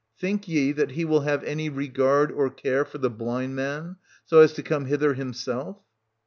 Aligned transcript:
Think 0.17 0.47
ye 0.47 0.71
that 0.71 0.93
he 0.93 1.05
will 1.05 1.19
have 1.21 1.43
any 1.43 1.69
regard 1.69 2.31
or 2.31 2.49
care 2.49 2.85
for 2.85 2.97
the 2.97 3.09
blind 3.11 3.55
man, 3.55 3.97
so 4.25 4.39
as 4.39 4.51
to 4.53 4.63
come 4.63 4.85
hither 4.85 5.13
himself.' 5.13 5.77